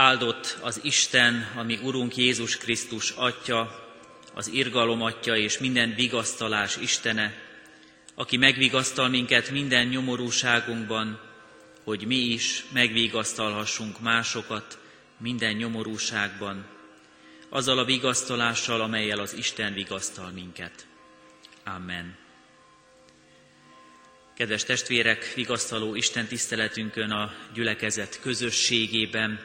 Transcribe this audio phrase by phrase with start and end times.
[0.00, 3.88] Áldott az Isten, ami Urunk Jézus Krisztus Atya,
[4.34, 7.34] az irgalom Atya és minden vigasztalás Istene,
[8.14, 11.20] aki megvigasztal minket minden nyomorúságunkban,
[11.84, 14.78] hogy mi is megvigasztalhassunk másokat
[15.16, 16.66] minden nyomorúságban,
[17.48, 20.86] azzal a vigasztalással, amelyel az Isten vigasztal minket.
[21.64, 22.16] Amen.
[24.36, 29.40] Kedves testvérek, vigasztaló Isten tiszteletünkön a gyülekezet közösségében,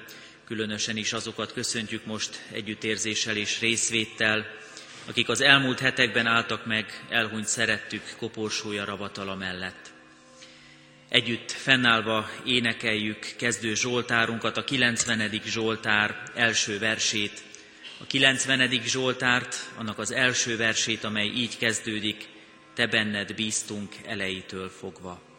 [0.53, 4.45] különösen is azokat köszöntjük most együttérzéssel és részvéttel,
[5.07, 9.91] akik az elmúlt hetekben álltak meg elhunyt szerettük koporsója ravatala mellett.
[11.09, 15.31] Együtt fennállva énekeljük kezdő Zsoltárunkat, a 90.
[15.45, 17.43] Zsoltár első versét.
[17.99, 18.69] A 90.
[18.85, 22.27] Zsoltárt, annak az első versét, amely így kezdődik,
[22.73, 25.32] Te benned bíztunk elejétől fogva.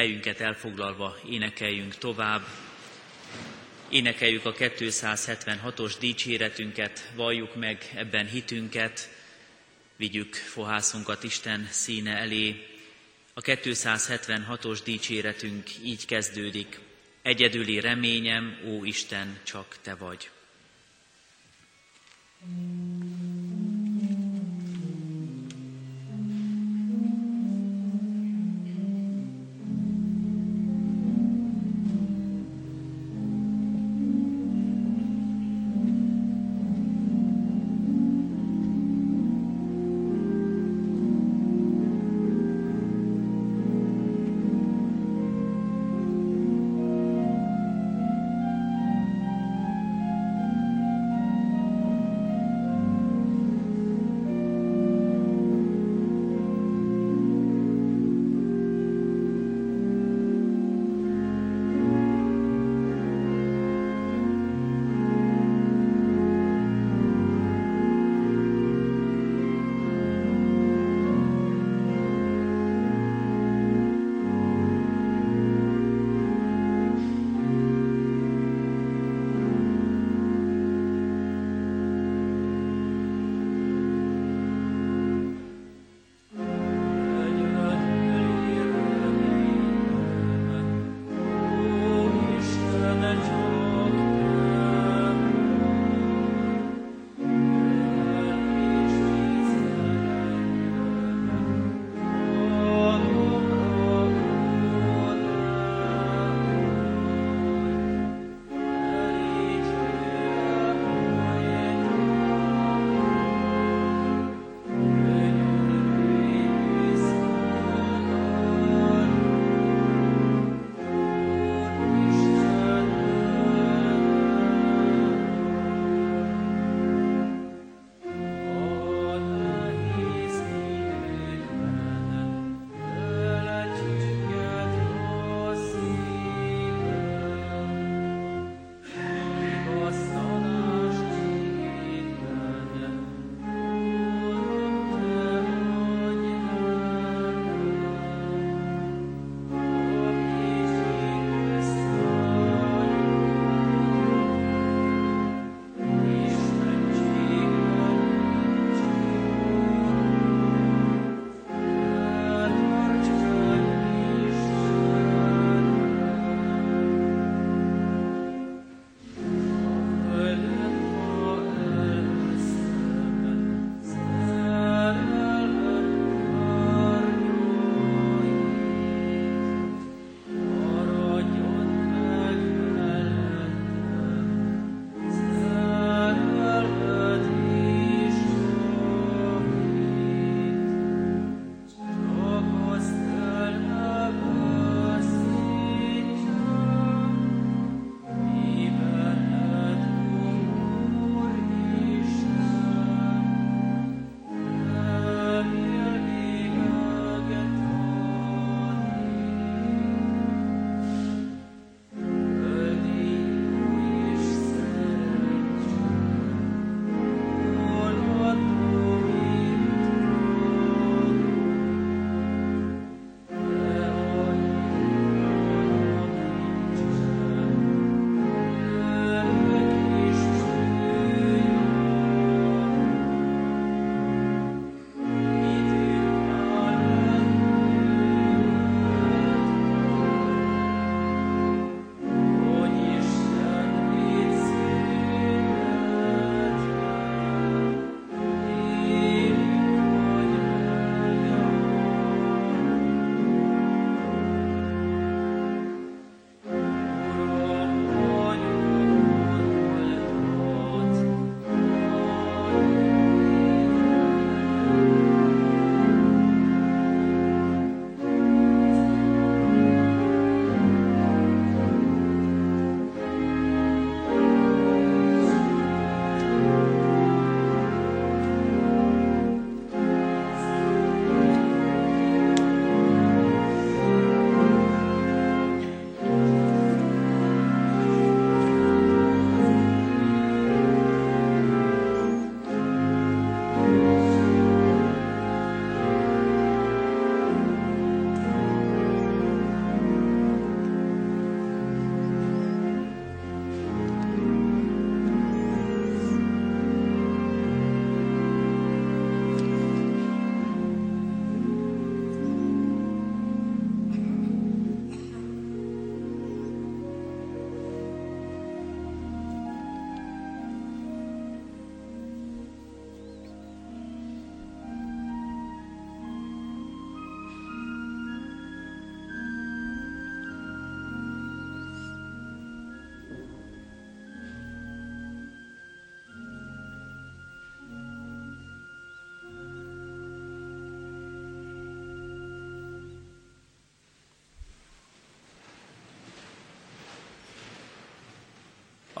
[0.00, 2.46] Helyünket elfoglalva énekeljünk tovább.
[3.88, 9.10] Énekeljük a 276-os dicséretünket, valljuk meg ebben hitünket,
[9.96, 12.66] vigyük fohászunkat Isten színe elé.
[13.34, 16.78] A 276-os dicséretünk így kezdődik.
[17.22, 20.30] Egyedüli reményem, ó Isten, csak Te vagy.
[22.46, 23.09] Mm.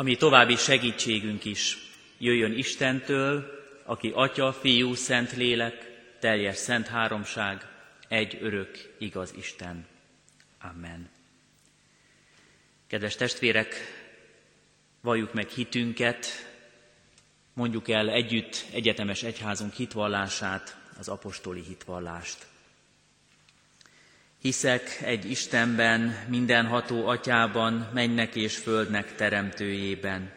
[0.00, 1.76] Ami további segítségünk is
[2.18, 3.50] jöjjön Istentől,
[3.84, 5.74] aki Atya, Fiú, Szent Lélek,
[6.18, 7.66] teljes szent háromság,
[8.08, 9.86] egy örök, igaz Isten.
[10.60, 11.08] Amen.
[12.86, 13.74] Kedves testvérek,
[15.00, 16.26] valljuk meg hitünket,
[17.52, 22.46] mondjuk el együtt egyetemes egyházunk hitvallását, az apostoli hitvallást.
[24.42, 30.32] Hiszek egy Istenben, mindenható atyában, mennek és földnek teremtőjében,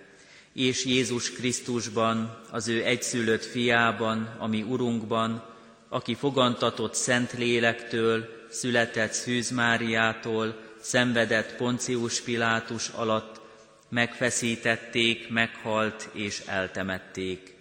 [0.54, 5.44] és Jézus Krisztusban, az ő egyszülött fiában, ami Urunkban,
[5.90, 13.42] aki fogantatott Szent Lélektől, született Szűz Máriától, szenvedett Poncius Pilátus alatt,
[13.90, 17.56] megfeszítették, meghalt és eltemették.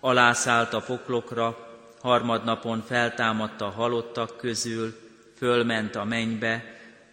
[0.00, 5.01] Alászállt a poklokra, harmadnapon feltámadta halottak közül,
[5.42, 6.64] fölment a mennybe,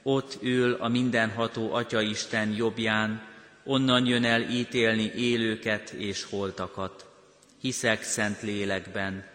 [0.04, 3.22] ott ül a mindenható Atyaisten jobbján,
[3.64, 7.06] onnan jön el ítélni élőket és holtakat.
[7.62, 9.26] Hiszek szent lélekben,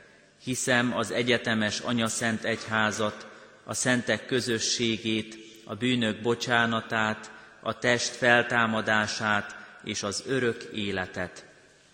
[0.43, 3.27] hiszem az egyetemes Anya Szent Egyházat,
[3.65, 11.47] a szentek közösségét, a bűnök bocsánatát, a test feltámadását és az örök életet.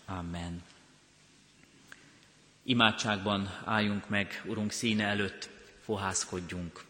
[0.05, 0.63] Amen.
[2.63, 5.49] Imádságban álljunk meg, Urunk színe előtt,
[5.83, 6.89] fohászkodjunk.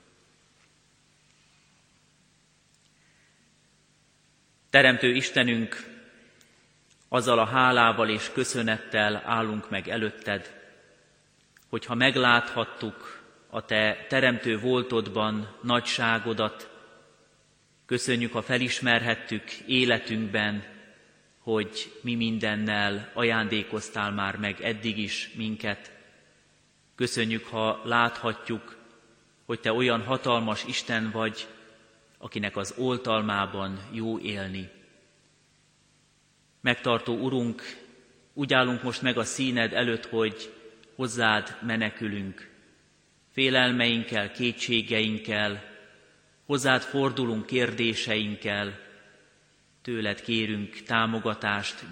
[4.72, 5.84] Teremtő Istenünk,
[7.10, 10.54] azzal a hálával és köszönettel állunk meg előtted,
[11.70, 16.70] hogyha megláthattuk a Te teremtő voltodban nagyságodat,
[17.86, 20.64] köszönjük, ha felismerhettük életünkben,
[21.40, 25.92] hogy mi mindennel ajándékoztál már meg eddig is minket.
[26.96, 28.78] Köszönjük, ha láthatjuk,
[29.46, 31.48] hogy Te olyan hatalmas Isten vagy,
[32.22, 34.70] akinek az oltalmában jó élni.
[36.62, 37.62] Megtartó Urunk,
[38.34, 40.54] úgy állunk most meg a színed előtt, hogy
[40.96, 42.50] hozzád menekülünk.
[43.32, 45.64] Félelmeinkkel, kétségeinkkel,
[46.46, 48.80] hozzád fordulunk kérdéseinkkel,
[49.82, 51.90] tőled kérünk támogatást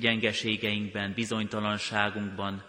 [0.00, 2.64] gyengeségeinkben, bizonytalanságunkban,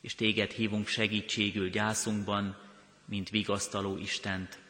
[0.00, 2.56] és téged hívunk segítségül gyászunkban,
[3.04, 4.62] mint vigasztaló Istent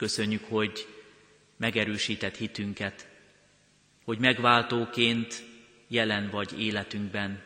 [0.00, 0.88] köszönjük, hogy
[1.56, 3.08] megerősített hitünket,
[4.04, 5.42] hogy megváltóként
[5.88, 7.42] jelen vagy életünkben.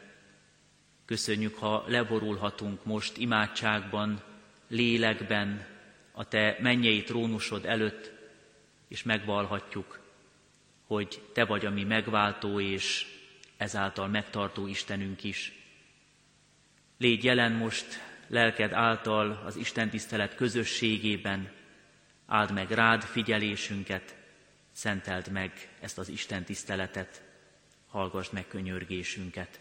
[1.04, 4.23] Köszönjük, ha leborulhatunk most imádságban,
[4.68, 5.66] lélekben,
[6.12, 8.12] a Te mennyei trónusod előtt,
[8.88, 10.00] és megvalhatjuk,
[10.87, 13.06] hogy Te vagy a mi megváltó és
[13.56, 15.52] ezáltal megtartó Istenünk is.
[16.99, 17.87] Légy jelen most
[18.28, 21.62] lelked által az Isten tisztelet közösségében,
[22.26, 24.14] áld meg rád figyelésünket,
[24.73, 27.23] szenteld meg ezt az Isten tiszteletet,
[27.88, 29.61] hallgass meg könyörgésünket.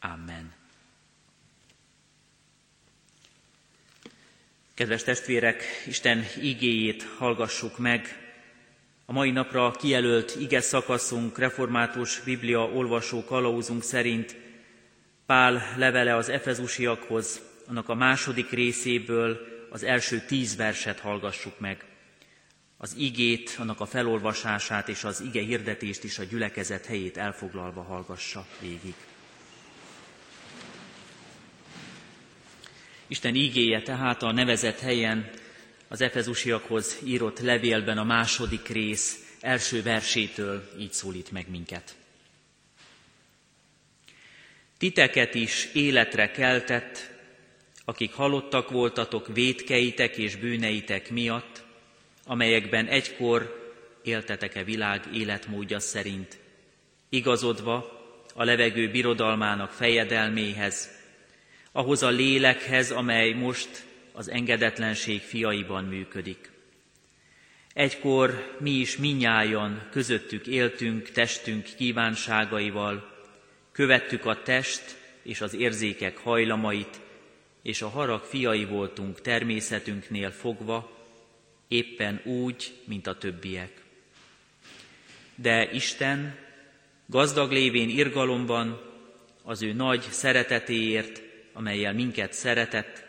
[0.00, 0.52] Amen.
[4.74, 8.26] Kedves testvérek, Isten igéjét hallgassuk meg.
[9.04, 14.36] A mai napra kijelölt ige szakaszunk, református Biblia olvasó kalauzunk szerint
[15.26, 21.84] Pál levele az Efezusiakhoz, annak a második részéből az első tíz verset hallgassuk meg.
[22.76, 28.46] Az igét, annak a felolvasását és az ige hirdetést is a gyülekezet helyét elfoglalva hallgassa
[28.60, 28.94] végig.
[33.06, 35.30] Isten ígéje tehát a nevezett helyen
[35.88, 41.94] az Efezusiakhoz írott levélben a második rész első versétől így szólít meg minket.
[44.78, 47.17] Titeket is életre keltett,
[47.88, 51.62] akik halottak voltatok vétkeitek és bűneitek miatt,
[52.26, 53.70] amelyekben egykor
[54.02, 56.38] éltetek-e világ életmódja szerint,
[57.08, 58.02] igazodva
[58.34, 60.90] a levegő birodalmának fejedelméhez,
[61.72, 66.50] ahhoz a lélekhez, amely most az engedetlenség fiaiban működik.
[67.72, 73.10] Egykor mi is minnyájan közöttük éltünk testünk kívánságaival,
[73.72, 77.06] követtük a test és az érzékek hajlamait,
[77.68, 80.90] és a harag fiai voltunk természetünknél fogva,
[81.68, 83.82] éppen úgy, mint a többiek.
[85.34, 86.36] De Isten
[87.06, 88.80] gazdag lévén irgalomban
[89.42, 91.22] az ő nagy szeretetéért,
[91.52, 93.04] amelyel minket szeretett,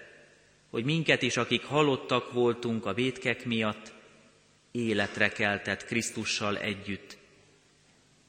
[0.69, 3.93] hogy minket is, akik halottak voltunk a vétkek miatt,
[4.71, 7.17] életre keltett Krisztussal együtt.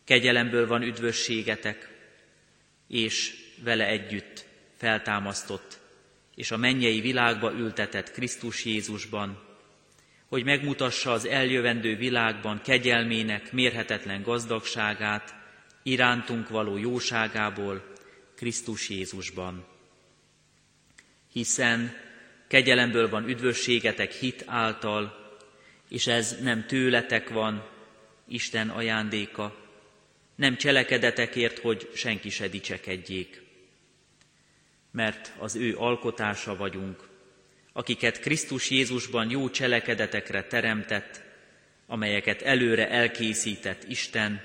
[0.05, 1.89] Kegyelemből van üdvösségetek,
[2.89, 4.45] és vele együtt
[4.77, 5.81] feltámasztott
[6.41, 9.43] és a mennyei világba ültetett Krisztus Jézusban,
[10.29, 15.35] hogy megmutassa az eljövendő világban kegyelmének mérhetetlen gazdagságát,
[15.83, 17.93] irántunk való jóságából,
[18.37, 19.67] Krisztus Jézusban.
[21.33, 21.97] Hiszen
[22.49, 25.35] kegyelemből van üdvösségetek hit által,
[25.89, 27.69] és ez nem tőletek van,
[28.29, 29.57] Isten ajándéka,
[30.35, 33.49] nem cselekedetekért, hogy senki se dicsekedjék.
[34.91, 37.09] Mert az ő alkotása vagyunk,
[37.73, 41.23] akiket Krisztus Jézusban jó cselekedetekre teremtett,
[41.87, 44.41] amelyeket előre elkészített Isten,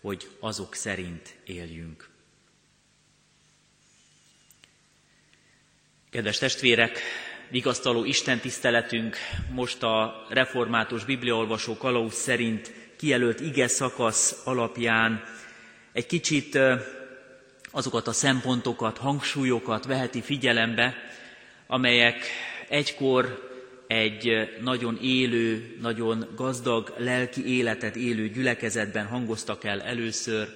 [0.00, 2.08] hogy azok szerint éljünk.
[6.10, 7.00] Kedves testvérek,
[7.50, 9.16] vigasztaló Isten tiszteletünk
[9.50, 15.24] most a református bibliaolvasó kalauz szerint kijelölt ige szakasz alapján
[15.92, 16.58] egy kicsit
[17.76, 20.94] azokat a szempontokat, hangsúlyokat veheti figyelembe,
[21.66, 22.24] amelyek
[22.68, 23.48] egykor
[23.86, 24.30] egy
[24.60, 30.48] nagyon élő, nagyon gazdag lelki életet élő gyülekezetben hangoztak el először,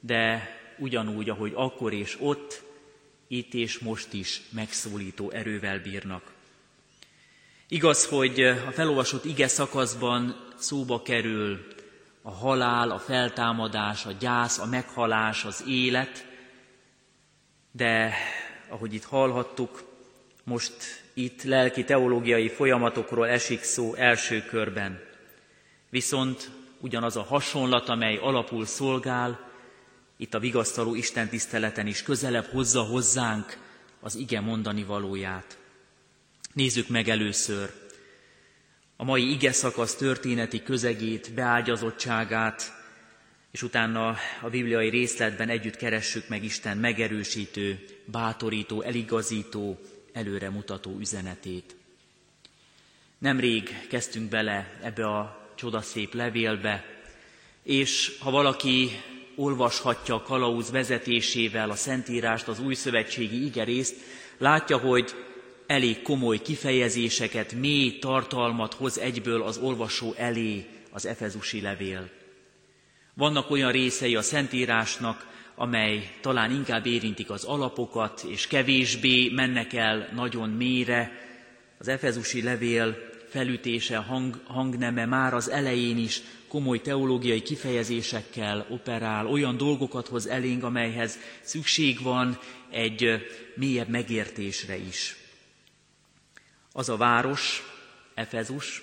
[0.00, 2.62] de ugyanúgy, ahogy akkor és ott,
[3.28, 6.32] itt és most is megszólító erővel bírnak.
[7.68, 11.66] Igaz, hogy a felolvasott ige szakaszban szóba kerül
[12.22, 16.32] a halál, a feltámadás, a gyász, a meghalás, az élet,
[17.76, 18.14] de
[18.68, 19.82] ahogy itt hallhattuk,
[20.44, 20.72] most
[21.14, 25.00] itt lelki teológiai folyamatokról esik szó első körben.
[25.90, 26.50] Viszont
[26.80, 29.50] ugyanaz a hasonlat, amely alapul szolgál,
[30.16, 33.58] itt a vigasztaló Isten tiszteleten is közelebb hozza hozzánk
[34.00, 35.58] az ige mondani valóját.
[36.52, 37.72] Nézzük meg először
[38.96, 42.83] a mai ige szakasz történeti közegét, beágyazottságát,
[43.54, 49.78] és utána a bibliai részletben együtt keressük meg Isten megerősítő, bátorító, eligazító,
[50.12, 51.76] előremutató üzenetét.
[53.18, 56.84] Nemrég kezdtünk bele ebbe a csodaszép levélbe,
[57.62, 58.90] és ha valaki
[59.34, 63.96] olvashatja a kalauz vezetésével a Szentírást, az új szövetségi igerészt,
[64.38, 65.14] látja, hogy
[65.66, 72.22] elég komoly kifejezéseket, mély tartalmat hoz egyből az olvasó elé az Efezusi levél.
[73.14, 80.08] Vannak olyan részei a Szentírásnak, amely talán inkább érintik az alapokat, és kevésbé mennek el
[80.14, 81.12] nagyon mélyre.
[81.78, 82.96] Az Efezusi levél
[83.28, 90.62] felütése, hang, hangneme már az elején is komoly teológiai kifejezésekkel operál, olyan dolgokat hoz elénk,
[90.62, 92.38] amelyhez szükség van
[92.70, 95.16] egy mélyebb megértésre is.
[96.72, 97.62] Az a város,
[98.14, 98.82] Efezus,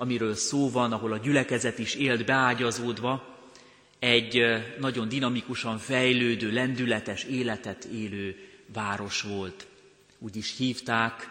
[0.00, 3.38] amiről szó van, ahol a gyülekezet is élt beágyazódva,
[3.98, 4.42] egy
[4.78, 8.36] nagyon dinamikusan fejlődő, lendületes életet élő
[8.72, 9.66] város volt.
[10.18, 11.28] Úgy is hívták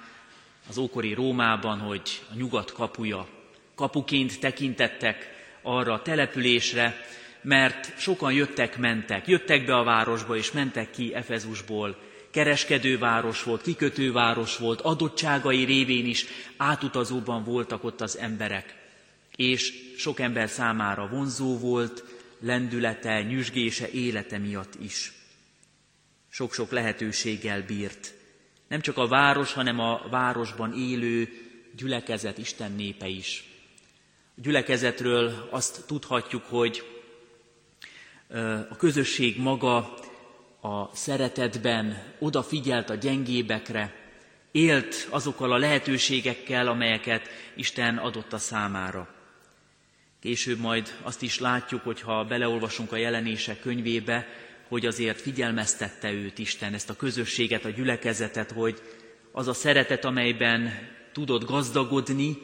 [0.69, 3.27] az ókori Rómában, hogy a nyugat kapuja.
[3.75, 5.29] Kapuként tekintettek
[5.61, 7.05] arra a településre,
[7.41, 11.97] mert sokan jöttek-mentek, jöttek be a városba és mentek ki Efezusból.
[12.31, 16.25] Kereskedőváros volt, kikötőváros volt, adottságai révén is
[16.57, 18.75] átutazóban voltak ott az emberek.
[19.35, 22.03] És sok ember számára vonzó volt,
[22.39, 25.11] lendülete, nyüzsgése, élete miatt is.
[26.29, 28.13] Sok-sok lehetőséggel bírt.
[28.67, 31.29] Nem csak a város, hanem a városban élő
[31.75, 33.43] gyülekezet, Isten népe is.
[34.37, 36.83] A gyülekezetről azt tudhatjuk, hogy
[38.69, 39.97] a közösség maga
[40.61, 43.93] a szeretetben odafigyelt a gyengébekre,
[44.51, 49.07] élt azokkal a lehetőségekkel, amelyeket Isten adott a számára.
[50.19, 54.27] Később majd azt is látjuk, hogyha beleolvasunk a jelenések könyvébe,
[54.67, 58.81] hogy azért figyelmeztette őt Isten, ezt a közösséget, a gyülekezetet, hogy
[59.31, 62.37] az a szeretet, amelyben tudod gazdagodni,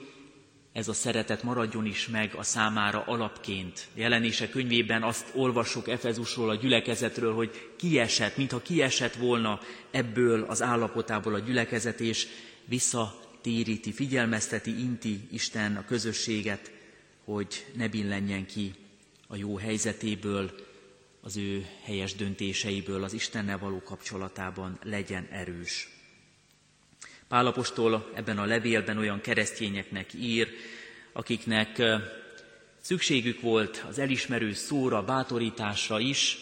[0.75, 3.87] ez a szeretet maradjon is meg a számára alapként.
[3.95, 9.59] A jelenések könyvében azt olvassuk Efezusról, a gyülekezetről, hogy kiesett, mintha kiesett volna
[9.91, 12.27] ebből az állapotából a gyülekezet, és
[12.65, 16.71] visszatéríti, figyelmezteti, inti Isten a közösséget,
[17.23, 18.73] hogy ne billenjen ki
[19.27, 20.51] a jó helyzetéből,
[21.21, 25.94] az ő helyes döntéseiből, az Istennel való kapcsolatában legyen erős.
[27.35, 30.47] Pálapostól ebben a levélben olyan keresztényeknek ír,
[31.13, 31.81] akiknek
[32.81, 36.37] szükségük volt az elismerő szóra, bátorításra is,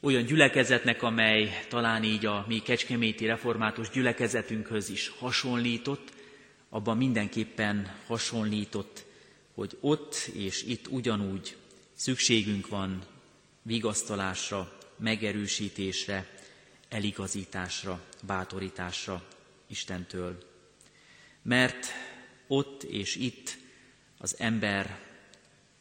[0.00, 6.12] olyan gyülekezetnek, amely talán így a mi kecskeméti református gyülekezetünkhöz is hasonlított,
[6.68, 9.04] abban mindenképpen hasonlított
[9.54, 11.56] hogy ott és itt ugyanúgy
[11.94, 13.02] szükségünk van
[13.62, 16.26] vigasztalásra, megerősítésre,
[16.88, 19.22] eligazításra, bátorításra
[19.72, 20.38] Istentől.
[21.42, 21.86] Mert
[22.46, 23.56] ott és itt
[24.18, 24.98] az ember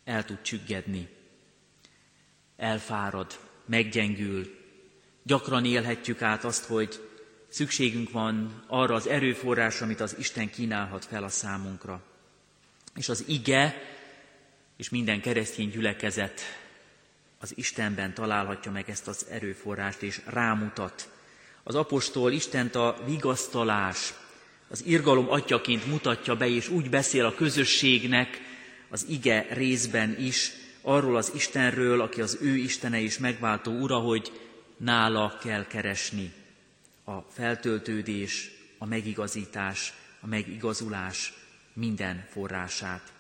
[0.04, 1.10] el tud csüggedni,
[2.58, 4.60] elfárad, meggyengül.
[5.24, 7.10] Gyakran élhetjük át azt, hogy
[7.48, 12.04] szükségünk van arra az erőforrásra, amit az Isten kínálhat fel a számunkra.
[12.96, 13.82] És az ige
[14.78, 16.42] és minden keresztény gyülekezet
[17.42, 21.10] az Istenben találhatja meg ezt az erőforrást, és rámutat.
[21.64, 24.14] Az apostol Istent a vigasztalás,
[24.70, 28.42] az irgalom atyaként mutatja be, és úgy beszél a közösségnek
[28.90, 34.32] az ige részben is, arról az Istenről, aki az ő Istene és megváltó Ura, hogy
[34.78, 36.34] nála kell keresni
[37.04, 41.34] a feltöltődés, a megigazítás, a megigazulás
[41.74, 43.14] minden forrását.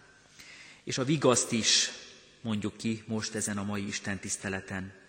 [0.84, 1.89] És a vigaszt is
[2.41, 5.01] mondjuk ki most ezen a mai Isten tiszteleten.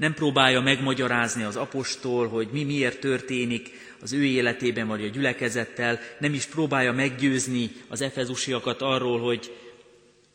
[0.00, 3.70] Nem próbálja megmagyarázni az apostol, hogy mi miért történik
[4.02, 9.56] az ő életében vagy a gyülekezettel, nem is próbálja meggyőzni az efezusiakat arról, hogy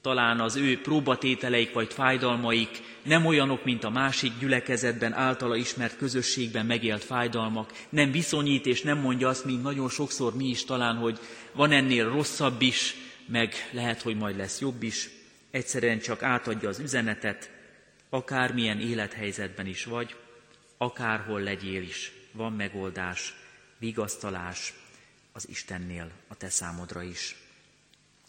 [0.02, 2.70] talán az ő próbatételeik vagy fájdalmaik
[3.04, 7.72] nem olyanok, mint a másik gyülekezetben általa ismert közösségben megélt fájdalmak.
[7.90, 11.20] Nem viszonyít és nem mondja azt, mint nagyon sokszor mi is talán, hogy
[11.52, 12.96] van ennél rosszabb is,
[13.28, 15.10] meg lehet, hogy majd lesz jobb is.
[15.52, 17.55] Egyszerűen csak átadja az üzenetet,
[18.10, 20.16] akármilyen élethelyzetben is vagy,
[20.78, 23.34] akárhol legyél is, van megoldás,
[23.78, 24.74] vigasztalás
[25.32, 27.36] az Istennél a te számodra is.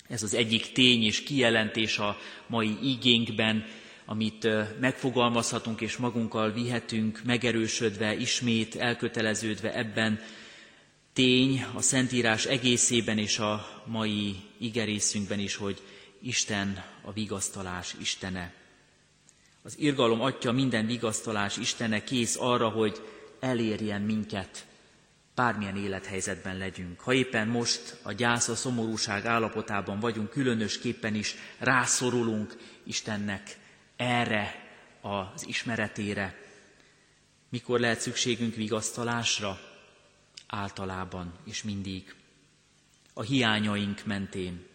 [0.08, 3.64] Ez az egyik tény és kijelentés a mai igénkben,
[4.04, 4.48] amit
[4.80, 10.20] megfogalmazhatunk és magunkkal vihetünk, megerősödve, ismét elköteleződve ebben.
[11.12, 15.82] Tény a Szentírás egészében és a mai igerészünkben is, hogy
[16.22, 18.52] Isten a vigasztalás Istene.
[19.66, 23.02] Az irgalom atya minden vigasztalás Istene kész arra, hogy
[23.40, 24.66] elérjen minket
[25.34, 27.00] bármilyen élethelyzetben legyünk.
[27.00, 33.58] Ha éppen most a gyász, a szomorúság állapotában vagyunk, különösképpen is rászorulunk Istennek
[33.96, 34.68] erre
[35.00, 36.38] az ismeretére.
[37.48, 39.60] Mikor lehet szükségünk vigasztalásra?
[40.46, 42.14] Általában és mindig.
[43.14, 44.66] A hiányaink mentén.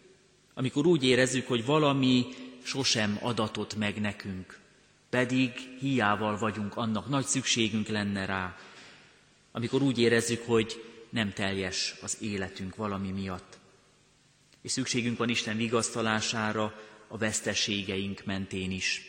[0.54, 2.26] Amikor úgy érezzük, hogy valami
[2.62, 4.60] sosem adatot meg nekünk,
[5.12, 8.56] pedig hiával vagyunk annak, nagy szükségünk lenne rá,
[9.50, 13.58] amikor úgy érezzük, hogy nem teljes az életünk valami miatt.
[14.62, 16.74] És szükségünk van Isten vigasztalására
[17.08, 19.02] a veszteségeink mentén is.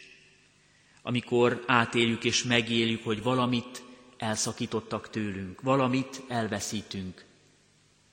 [1.02, 3.84] Amikor átéljük és megéljük, hogy valamit
[4.18, 7.26] elszakítottak tőlünk, valamit elveszítünk.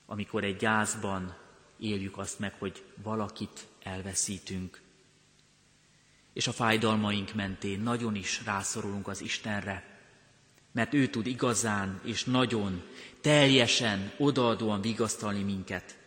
[0.06, 1.36] Amikor egy gyászban
[1.78, 4.80] éljük azt meg, hogy valakit elveszítünk.
[6.40, 9.98] És a fájdalmaink mentén nagyon is rászorulunk az Istenre,
[10.72, 12.82] mert ő tud igazán és nagyon,
[13.20, 15.98] teljesen, odaadóan vigasztalni minket.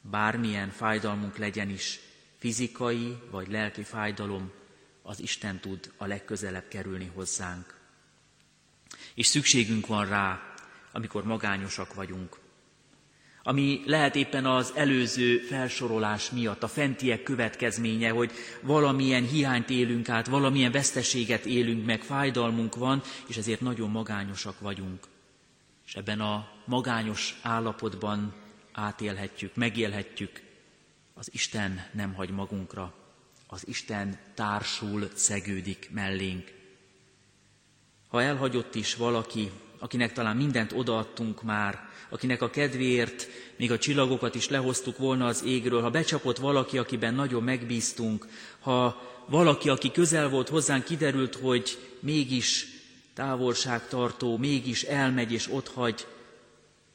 [0.00, 2.00] Bármilyen fájdalmunk legyen is,
[2.38, 4.52] fizikai vagy lelki fájdalom,
[5.02, 7.80] az Isten tud a legközelebb kerülni hozzánk.
[9.14, 10.54] És szükségünk van rá,
[10.92, 12.38] amikor magányosak vagyunk
[13.46, 20.26] ami lehet éppen az előző felsorolás miatt, a fentiek következménye, hogy valamilyen hiányt élünk át,
[20.26, 25.04] valamilyen veszteséget élünk meg, fájdalmunk van, és ezért nagyon magányosak vagyunk.
[25.86, 28.34] És ebben a magányos állapotban
[28.72, 30.42] átélhetjük, megélhetjük,
[31.14, 32.94] az Isten nem hagy magunkra,
[33.46, 36.52] az Isten társul, szegődik mellénk.
[38.08, 39.50] Ha elhagyott is valaki,
[39.84, 45.44] akinek talán mindent odaadtunk már, akinek a kedvéért még a csillagokat is lehoztuk volna az
[45.44, 48.26] égről, ha becsapott valaki, akiben nagyon megbíztunk,
[48.60, 52.66] ha valaki, aki közel volt hozzánk, kiderült, hogy mégis
[53.14, 56.06] távolságtartó, mégis elmegy és hagy,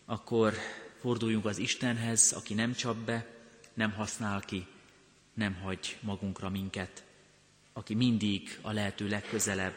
[0.06, 0.54] akkor
[1.02, 3.26] forduljunk az Istenhez, aki nem csap be,
[3.74, 4.66] nem használ ki,
[5.34, 7.04] nem hagy magunkra minket,
[7.74, 9.76] aki mindig a lehető legközelebb,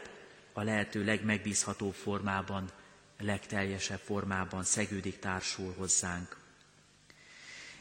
[0.53, 2.71] a lehető legmegbízhatóbb formában
[3.23, 6.37] legteljesebb formában szegődik társul hozzánk.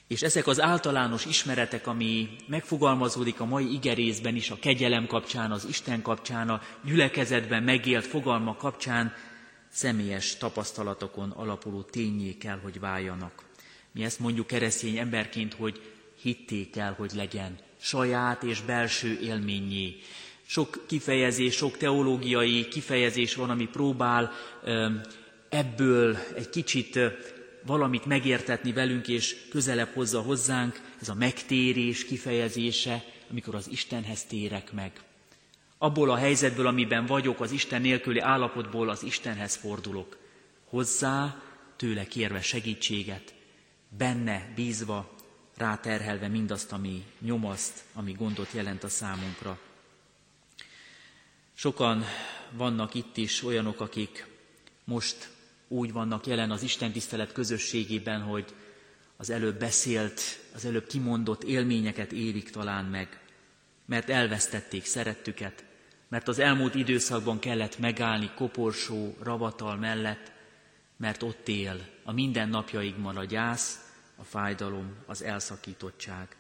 [0.08, 5.66] És ezek az általános ismeretek, ami megfogalmazódik a mai igerészben is, a kegyelem kapcsán, az
[5.70, 9.14] Isten kapcsán, a gyülekezetben megélt fogalma kapcsán,
[9.70, 13.44] személyes tapasztalatokon alapuló tényé kell, hogy váljanak.
[13.92, 15.82] Mi ezt mondjuk keresztény emberként, hogy
[16.22, 19.96] hitté kell, hogy legyen, saját és belső élményé.
[20.46, 24.32] Sok kifejezés, sok teológiai kifejezés van, ami próbál
[25.52, 27.00] ebből egy kicsit
[27.66, 34.72] valamit megértetni velünk, és közelebb hozza hozzánk, ez a megtérés kifejezése, amikor az Istenhez térek
[34.72, 34.92] meg.
[35.78, 40.18] Abból a helyzetből, amiben vagyok, az Isten nélküli állapotból az Istenhez fordulok.
[40.66, 41.42] Hozzá,
[41.76, 43.34] tőle kérve segítséget,
[43.90, 45.16] benne bízva,
[45.58, 49.60] ráterhelve mindazt, ami nyomaszt, ami gondot jelent a számunkra.
[51.54, 52.04] Sokan
[52.52, 54.28] vannak itt is olyanok, akik
[54.84, 55.30] most
[55.72, 58.46] úgy vannak jelen az Isten tisztelet közösségében, hogy
[59.18, 60.22] az előbb beszélt,
[60.56, 63.20] az előbb kimondott élményeket élik talán meg,
[63.86, 65.64] mert elvesztették szerettüket,
[66.08, 70.32] mert az elmúlt időszakban kellett megállni koporsó, ravatal mellett,
[70.98, 73.80] mert ott él a mindennapjaikban a gyász,
[74.16, 76.36] a fájdalom, az elszakítottság.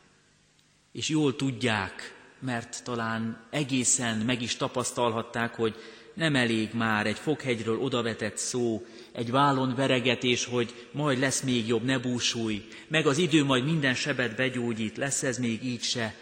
[0.92, 5.76] És jól tudják, mert talán egészen meg is tapasztalhatták, hogy
[6.14, 11.84] nem elég már egy foghegyről odavetett szó, egy vállon veregetés, hogy majd lesz még jobb,
[11.84, 16.16] ne búsulj, meg az idő majd minden sebet begyógyít, lesz ez még így se,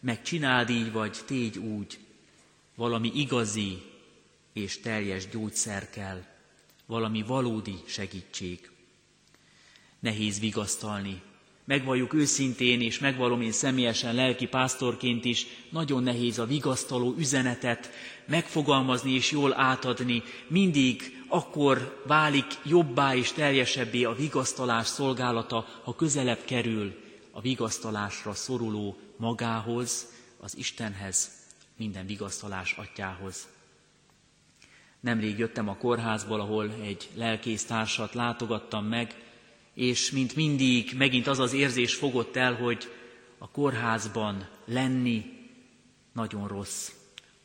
[0.00, 1.98] meg csináld így, vagy tégy úgy.
[2.74, 3.82] Valami igazi
[4.52, 6.24] és teljes gyógyszer kell,
[6.86, 8.70] valami valódi segítség.
[10.00, 11.22] Nehéz vigasztalni.
[11.68, 17.90] Megvalljuk őszintén, és megvalom én személyesen lelki pásztorként is, nagyon nehéz a vigasztaló üzenetet
[18.26, 20.22] megfogalmazni és jól átadni.
[20.46, 26.94] Mindig akkor válik jobbá és teljesebbé a vigasztalás szolgálata, ha közelebb kerül
[27.30, 30.06] a vigasztalásra szoruló magához,
[30.40, 31.30] az Istenhez,
[31.76, 33.48] minden vigasztalás atyához.
[35.00, 39.14] Nemrég jöttem a kórházból, ahol egy lelkész társat látogattam meg,
[39.78, 42.92] és mint mindig megint az az érzés fogott el, hogy
[43.38, 45.24] a kórházban lenni
[46.12, 46.90] nagyon rossz.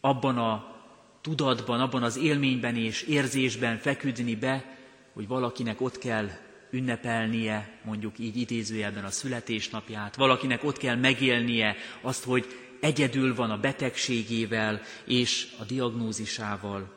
[0.02, 0.76] Abban a
[1.22, 4.78] tudatban, abban az élményben és érzésben feküdni be,
[5.13, 6.30] hogy valakinek ott kell
[6.72, 12.46] ünnepelnie, mondjuk így idézőjelben a születésnapját, valakinek ott kell megélnie azt, hogy
[12.80, 16.93] egyedül van a betegségével és a diagnózisával.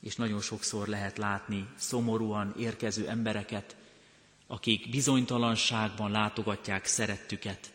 [0.00, 3.76] És nagyon sokszor lehet látni szomorúan érkező embereket,
[4.52, 7.72] akik bizonytalanságban látogatják szerettüket,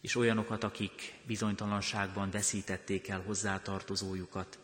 [0.00, 4.58] és olyanokat, akik bizonytalanságban veszítették el hozzátartozójukat.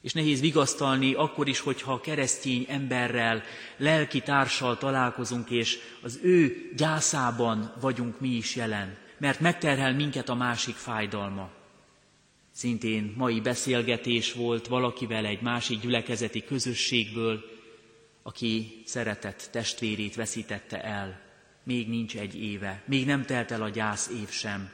[0.00, 3.42] És nehéz vigasztalni akkor is, hogyha keresztény emberrel,
[3.76, 10.34] lelki társal találkozunk, és az ő gyászában vagyunk mi is jelen, mert megterhel minket a
[10.34, 11.50] másik fájdalma.
[12.52, 17.57] Szintén mai beszélgetés volt valakivel egy másik gyülekezeti közösségből,
[18.28, 21.20] aki szeretett testvérét veszítette el.
[21.62, 24.70] Még nincs egy éve, még nem telt el a gyász év sem.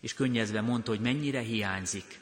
[0.00, 2.20] És könnyezve mondta, hogy mennyire hiányzik.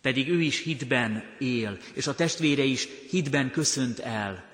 [0.00, 4.44] Pedig ő is hitben él, és a testvére is hitben köszönt el.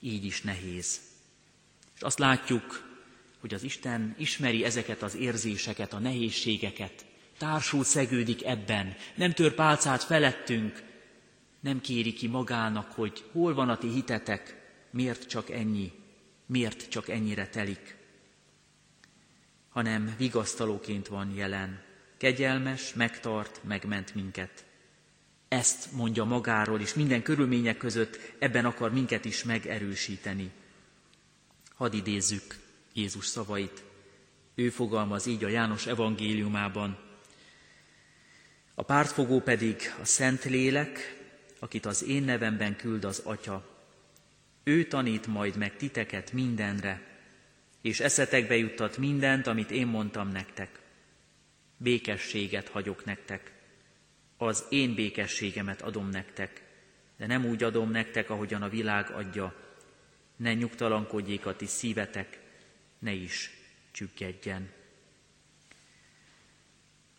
[0.00, 1.00] Így is nehéz.
[1.94, 2.88] És azt látjuk,
[3.38, 7.04] hogy az Isten ismeri ezeket az érzéseket, a nehézségeket,
[7.38, 10.88] társul szegődik ebben, nem tör pálcát felettünk,
[11.60, 15.92] nem kéri ki magának, hogy hol van a ti hitetek, miért csak ennyi,
[16.46, 17.96] miért csak ennyire telik,
[19.68, 21.82] hanem vigasztalóként van jelen,
[22.16, 24.64] kegyelmes, megtart, megment minket.
[25.48, 30.50] Ezt mondja magáról, és minden körülmények között ebben akar minket is megerősíteni.
[31.74, 32.56] Hadd idézzük
[32.92, 33.82] Jézus szavait.
[34.54, 36.98] Ő fogalmaz így a János evangéliumában.
[38.74, 41.19] A pártfogó pedig a Szent Lélek,
[41.60, 43.68] akit az én nevemben küld az Atya.
[44.64, 47.02] Ő tanít majd meg titeket mindenre,
[47.80, 50.80] és eszetekbe juttat mindent, amit én mondtam nektek.
[51.76, 53.52] Békességet hagyok nektek.
[54.36, 56.62] Az én békességemet adom nektek,
[57.16, 59.54] de nem úgy adom nektek, ahogyan a világ adja.
[60.36, 62.40] Ne nyugtalankodjék a ti szívetek,
[62.98, 63.50] ne is
[63.90, 64.70] csüggedjen.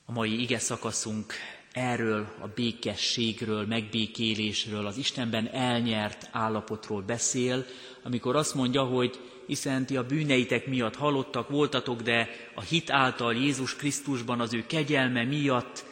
[0.05, 1.33] A mai ige szakaszunk
[1.71, 7.65] erről a békességről, megbékélésről, az Istenben elnyert állapotról beszél,
[8.03, 13.35] amikor azt mondja, hogy hiszen ti a bűneitek miatt halottak voltatok, de a hit által
[13.35, 15.85] Jézus Krisztusban az ő kegyelme miatt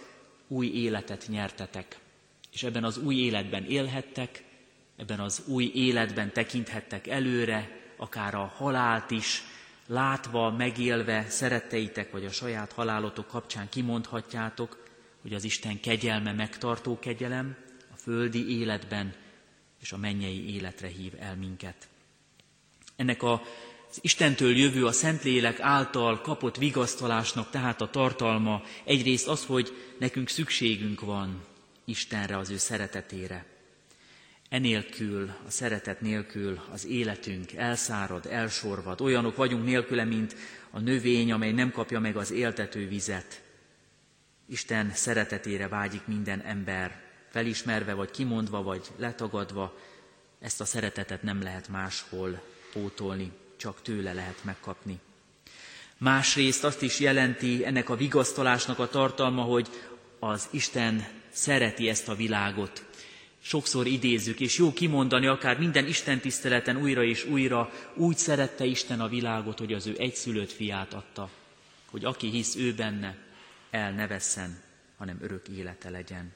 [0.47, 1.99] új életet nyertetek.
[2.53, 4.43] És ebben az új életben élhettek,
[4.97, 9.43] ebben az új életben tekinthettek előre, akár a halált is,
[9.87, 14.88] látva, megélve szeretteitek, vagy a saját halálotok kapcsán kimondhatjátok,
[15.21, 17.57] hogy az Isten kegyelme megtartó kegyelem
[17.93, 19.13] a földi életben
[19.81, 21.87] és a mennyei életre hív el minket.
[22.95, 23.41] Ennek a,
[23.89, 30.29] az Istentől jövő a Szentlélek által kapott vigasztalásnak tehát a tartalma egyrészt az, hogy nekünk
[30.29, 31.43] szükségünk van
[31.85, 33.45] Istenre, az ő szeretetére.
[34.49, 39.01] Enélkül, a szeretet nélkül az életünk elszárad, elsorvad.
[39.01, 40.35] Olyanok vagyunk nélküle, mint
[40.71, 43.41] a növény, amely nem kapja meg az éltető vizet.
[44.49, 49.77] Isten szeretetére vágyik minden ember, felismerve, vagy kimondva, vagy letagadva,
[50.39, 52.41] ezt a szeretetet nem lehet máshol
[52.73, 54.99] pótolni, csak tőle lehet megkapni.
[55.97, 59.67] Másrészt azt is jelenti ennek a vigasztalásnak a tartalma, hogy
[60.19, 62.85] az Isten szereti ezt a világot.
[63.41, 69.01] Sokszor idézzük, és jó kimondani, akár minden Isten tiszteleten újra és újra, úgy szerette Isten
[69.01, 71.29] a világot, hogy az ő egyszülött fiát adta,
[71.89, 73.15] hogy aki hisz ő benne,
[73.69, 74.61] el ne vesszen,
[74.97, 76.33] hanem örök élete legyen.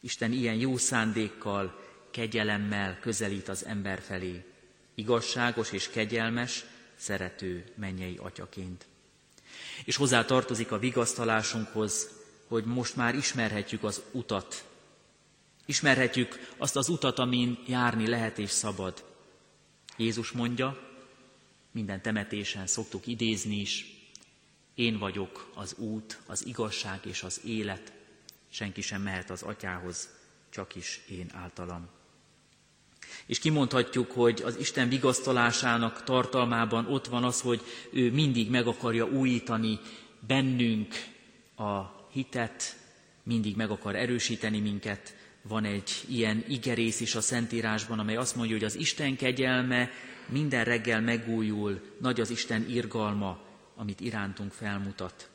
[0.00, 4.44] Isten ilyen jó szándékkal, kegyelemmel közelít az ember felé,
[4.94, 6.64] igazságos és kegyelmes,
[6.96, 8.86] szerető mennyei atyaként.
[9.84, 12.08] És hozzá tartozik a vigasztalásunkhoz,
[12.48, 14.64] hogy most már ismerhetjük az utat.
[15.66, 19.04] Ismerhetjük azt az utat, amin járni lehet és szabad.
[19.96, 20.88] Jézus mondja,
[21.70, 23.97] minden temetésen szoktuk idézni is,
[24.78, 27.92] én vagyok az út, az igazság és az élet,
[28.50, 30.08] senki sem mehet az atyához,
[30.50, 31.88] csak is én általam.
[33.26, 37.60] És kimondhatjuk, hogy az Isten vigasztalásának tartalmában ott van az, hogy
[37.92, 39.78] ő mindig meg akarja újítani
[40.26, 40.94] bennünk
[41.56, 42.76] a hitet,
[43.22, 45.16] mindig meg akar erősíteni minket.
[45.42, 49.90] Van egy ilyen igerész is a Szentírásban, amely azt mondja, hogy az Isten kegyelme
[50.28, 53.46] minden reggel megújul, nagy az Isten irgalma,
[53.78, 55.30] amit irántunk felmutat.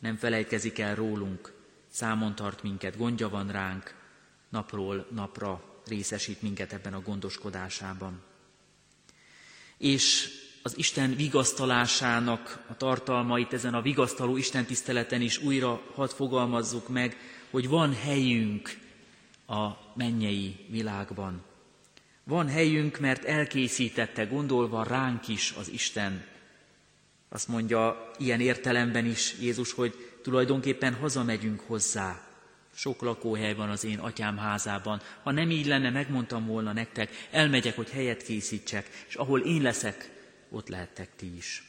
[0.00, 1.52] Nem felejtkezik el rólunk,
[1.88, 3.94] számon tart minket, gondja van ránk,
[4.48, 8.20] napról napra részesít minket ebben a gondoskodásában.
[9.76, 10.28] És
[10.62, 17.16] az Isten vigasztalásának a tartalmait ezen a vigasztaló Isten tiszteleten is újra hadd fogalmazzuk meg,
[17.50, 18.78] hogy van helyünk
[19.46, 21.42] a mennyei világban.
[22.24, 26.24] Van helyünk, mert elkészítette, gondolva ránk is az Isten.
[27.32, 32.20] Azt mondja ilyen értelemben is Jézus, hogy tulajdonképpen hazamegyünk hozzá.
[32.74, 35.00] Sok lakóhely van az én atyám házában.
[35.22, 40.10] Ha nem így lenne, megmondtam volna nektek, elmegyek, hogy helyet készítsek, és ahol én leszek,
[40.50, 41.64] ott lehettek ti is.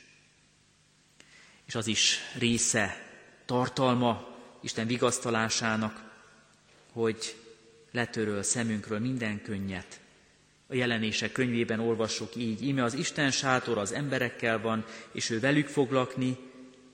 [1.66, 3.10] És az is része,
[3.46, 4.28] tartalma
[4.62, 6.12] Isten vigasztalásának,
[6.92, 7.36] hogy
[7.92, 10.00] letöröl szemünkről minden könnyet.
[10.72, 15.68] A jelenések könyvében olvassuk így, íme az Isten sátor az emberekkel van, és ő velük
[15.68, 16.38] fog lakni,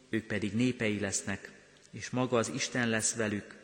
[0.09, 1.51] ők pedig népei lesznek,
[1.91, 3.55] és maga az Isten lesz velük,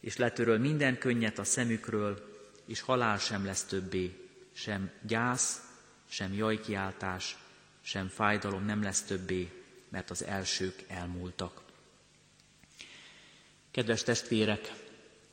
[0.00, 2.34] és letöröl minden könnyet a szemükről,
[2.66, 4.16] és halál sem lesz többé,
[4.52, 5.60] sem gyász,
[6.08, 7.36] sem jajkiáltás,
[7.82, 9.48] sem fájdalom nem lesz többé,
[9.88, 11.62] mert az elsők elmúltak.
[13.70, 14.72] Kedves testvérek,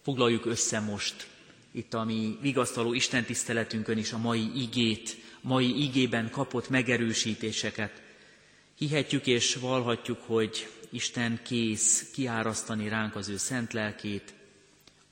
[0.01, 1.27] foglaljuk össze most
[1.75, 8.01] itt a mi vigasztaló Isten tiszteletünkön is a mai igét, mai igében kapott megerősítéseket.
[8.77, 14.33] Hihetjük és valhatjuk, hogy Isten kész kiárasztani ránk az ő szent lelkét,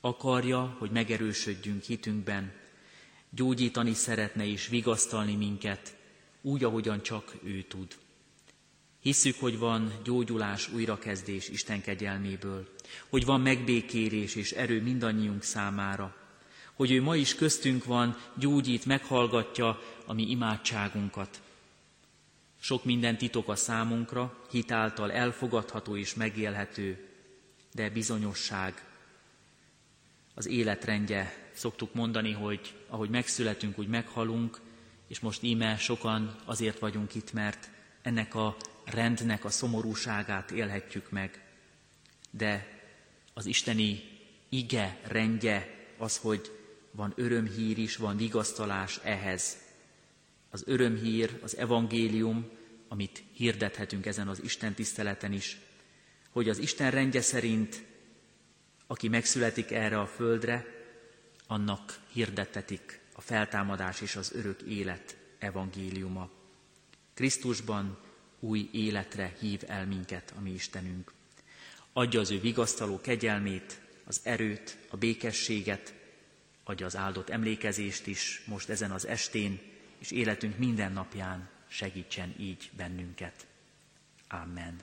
[0.02, 2.52] akarja, hogy megerősödjünk hitünkben,
[3.30, 5.96] gyógyítani szeretne és vigasztalni minket,
[6.42, 7.88] úgy, ahogyan csak ő tud.
[9.02, 12.68] Hisszük, hogy van gyógyulás, újrakezdés Isten kegyelméből,
[13.10, 16.21] hogy van megbékélés és erő mindannyiunk számára,
[16.82, 21.42] hogy ő ma is köztünk van, gyógyít, meghallgatja a mi imádságunkat.
[22.60, 27.08] Sok minden titok a számunkra, hitáltal elfogadható és megélhető,
[27.74, 28.86] de bizonyosság,
[30.34, 31.52] az életrendje.
[31.54, 34.60] Szoktuk mondani, hogy ahogy megszületünk, úgy meghalunk,
[35.08, 37.70] és most íme sokan azért vagyunk itt, mert
[38.02, 41.44] ennek a rendnek a szomorúságát élhetjük meg.
[42.32, 42.82] De
[43.34, 44.04] az isteni
[44.50, 46.60] ige rendje az, hogy
[46.92, 49.58] van örömhír is, van vigasztalás ehhez.
[50.50, 52.50] Az örömhír, az evangélium,
[52.88, 55.60] amit hirdethetünk ezen az Isten tiszteleten is,
[56.30, 57.84] hogy az Isten rendje szerint,
[58.88, 60.66] aki megszületik erre a földre,
[61.48, 66.30] annak hirdettetik a feltámadás és az örök élet evangéliuma.
[67.14, 67.98] Krisztusban
[68.40, 71.12] új életre hív el minket a mi Istenünk.
[71.94, 75.94] Adja az ő vigasztaló kegyelmét, az erőt, a békességet,
[76.64, 79.60] adja az áldott emlékezést is most ezen az estén,
[80.00, 83.48] és életünk minden napján segítsen így bennünket.
[84.28, 84.76] Amen.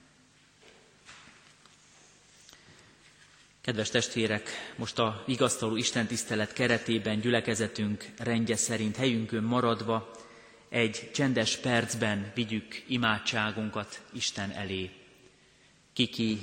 [3.61, 10.11] Kedves testvérek, most a vigasztaló Isten tisztelet keretében gyülekezetünk rendje szerint helyünkön maradva
[10.69, 14.89] egy csendes percben vigyük imádságunkat Isten elé.
[15.93, 16.39] Kiki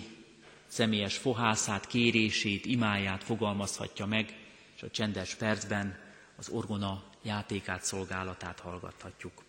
[0.66, 4.34] személyes fohászát, kérését, imáját fogalmazhatja meg,
[4.76, 5.98] és a csendes percben
[6.36, 9.45] az orgona játékát, szolgálatát hallgathatjuk.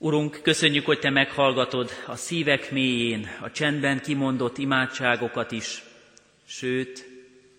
[0.00, 5.82] Urunk, köszönjük, hogy Te meghallgatod a szívek mélyén a csendben kimondott imádságokat is,
[6.46, 7.06] sőt,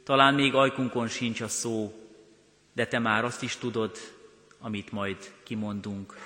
[0.03, 1.93] talán még ajkunkon sincs a szó,
[2.73, 3.97] de Te már azt is tudod,
[4.59, 6.17] amit majd kimondunk.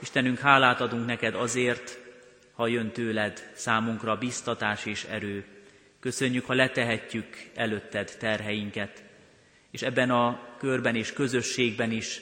[0.00, 1.98] Istenünk, hálát adunk neked azért,
[2.52, 5.44] ha jön tőled számunkra biztatás és erő.
[6.00, 9.04] Köszönjük, ha letehetjük előtted terheinket,
[9.70, 12.20] és ebben a körben és közösségben is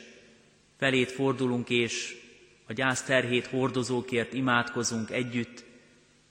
[0.79, 2.23] felét fordulunk, és
[2.67, 5.65] a gyász terhét hordozókért imádkozunk együtt,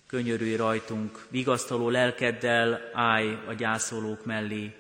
[0.08, 4.76] könyörülj rajtunk, vigasztaló lelkeddel állj a gyászolók mellé.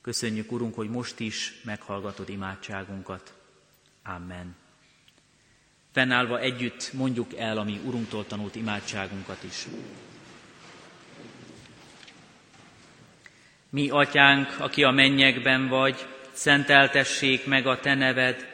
[0.00, 3.32] Köszönjük, Urunk, hogy most is meghallgatod imádságunkat.
[4.02, 4.56] Amen.
[5.92, 9.66] Fennállva együtt mondjuk el a mi Urunktól tanult imádságunkat is.
[13.70, 18.53] Mi, Atyánk, aki a mennyekben vagy, szenteltessék meg a Te neved,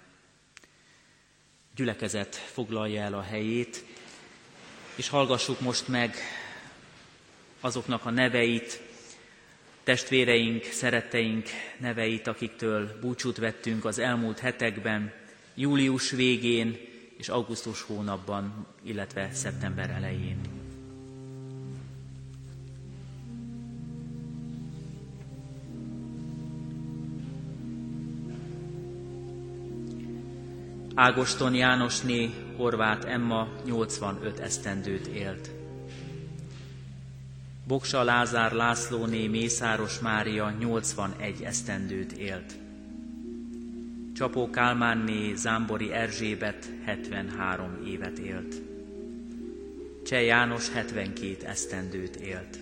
[1.75, 3.83] Gyülekezet foglalja el a helyét,
[4.95, 6.15] és hallgassuk most meg
[7.59, 8.81] azoknak a neveit,
[9.83, 11.47] testvéreink, szeretteink
[11.77, 15.13] neveit, akiktől búcsút vettünk az elmúlt hetekben,
[15.55, 16.77] július végén
[17.17, 20.50] és augusztus hónapban, illetve szeptember elején.
[31.01, 35.51] Ágoston Jánosné, Horváth Emma 85 esztendőt élt.
[37.67, 42.53] Boksa Lázár Lászlóné Mészáros Mária 81 esztendőt élt.
[44.15, 48.61] Csapó Kálmánné Zámbori Erzsébet 73 évet élt.
[50.05, 52.59] Cseh János 72 esztendőt élt.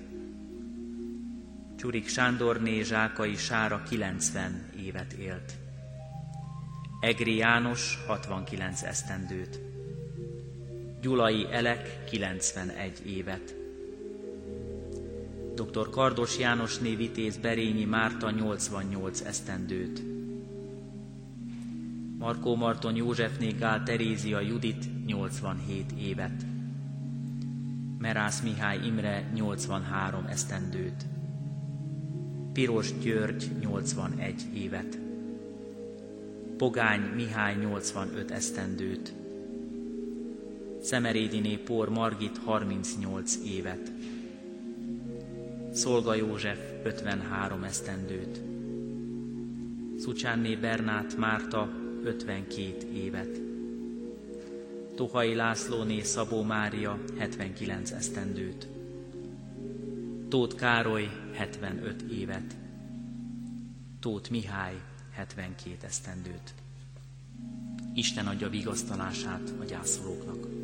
[1.78, 5.59] Csurik Sándorné Zsákai Sára 90 évet élt.
[7.00, 9.60] Egri János 69 esztendőt.
[11.02, 13.56] Gyulai Elek 91 évet.
[15.56, 15.90] Dr.
[15.90, 20.02] Kardos Jánosné Vitéz Berényi Márta 88 esztendőt.
[22.18, 26.46] Markó Marton Józsefné Gál Terézia Judit 87 évet.
[27.98, 31.06] Merász Mihály Imre 83 esztendőt.
[32.54, 35.09] Piros György 81 évet.
[36.60, 39.14] Pogány Mihály 85 esztendőt.
[40.82, 43.92] Szemerédiné Pór Margit 38 évet.
[45.72, 48.42] Szolga József 53 esztendőt.
[49.98, 51.70] Szucsánné Bernát Márta
[52.04, 53.42] 52 évet.
[54.96, 58.68] Tohai Lászlóné Szabó Mária 79 esztendőt.
[60.30, 62.56] Tóth Károly 75 évet.
[64.00, 64.89] Tóth Mihály
[65.20, 66.54] 72 esztendőt.
[67.94, 70.59] Isten adja vigasztalását a gyászolóknak.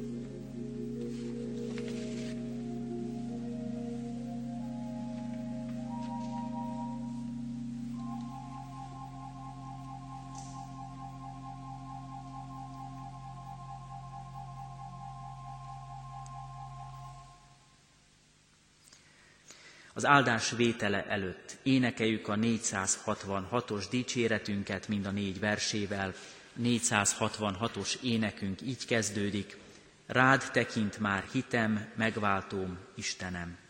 [19.98, 26.14] Az áldás vétele előtt énekeljük a 466-os dicséretünket mind a négy versével.
[26.62, 29.58] 466-os énekünk így kezdődik.
[30.08, 33.65] Rád tekint már hitem, megváltóm, Istenem.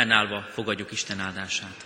[0.00, 1.84] Fennállva fogadjuk Isten áldását.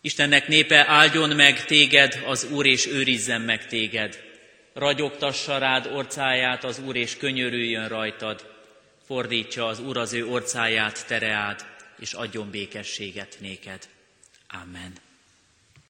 [0.00, 4.22] Istennek népe, áldjon meg téged az Úr, és őrizzen meg téged.
[4.74, 8.54] Ragyogtassa rád orcáját az Úr, és könyörüljön rajtad.
[9.06, 11.66] Fordítsa az Úr az ő orcáját tereád,
[11.98, 13.88] és adjon békességet néked.
[14.62, 14.92] Amen.